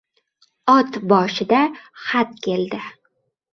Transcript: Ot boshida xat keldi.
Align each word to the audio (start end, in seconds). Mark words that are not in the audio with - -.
Ot 0.75 0.97
boshida 1.11 1.61
xat 2.07 2.35
keldi. 2.49 2.83